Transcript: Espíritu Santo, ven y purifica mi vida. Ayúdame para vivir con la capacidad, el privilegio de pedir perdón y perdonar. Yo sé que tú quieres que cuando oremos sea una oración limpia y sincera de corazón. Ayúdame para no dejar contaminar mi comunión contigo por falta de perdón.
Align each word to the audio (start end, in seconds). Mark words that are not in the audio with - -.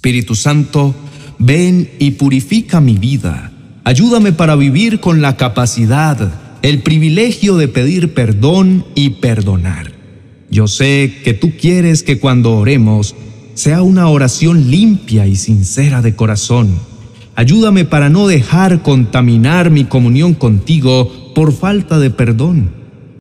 Espíritu 0.00 0.34
Santo, 0.34 0.94
ven 1.38 1.90
y 1.98 2.12
purifica 2.12 2.80
mi 2.80 2.96
vida. 2.96 3.52
Ayúdame 3.84 4.32
para 4.32 4.56
vivir 4.56 4.98
con 4.98 5.20
la 5.20 5.36
capacidad, 5.36 6.32
el 6.62 6.82
privilegio 6.82 7.58
de 7.58 7.68
pedir 7.68 8.14
perdón 8.14 8.86
y 8.94 9.10
perdonar. 9.10 9.92
Yo 10.50 10.68
sé 10.68 11.18
que 11.22 11.34
tú 11.34 11.52
quieres 11.60 12.02
que 12.02 12.18
cuando 12.18 12.56
oremos 12.56 13.14
sea 13.52 13.82
una 13.82 14.08
oración 14.08 14.70
limpia 14.70 15.26
y 15.26 15.36
sincera 15.36 16.00
de 16.00 16.16
corazón. 16.16 16.70
Ayúdame 17.34 17.84
para 17.84 18.08
no 18.08 18.26
dejar 18.26 18.80
contaminar 18.80 19.70
mi 19.70 19.84
comunión 19.84 20.32
contigo 20.32 21.34
por 21.34 21.52
falta 21.52 21.98
de 21.98 22.08
perdón. 22.08 22.70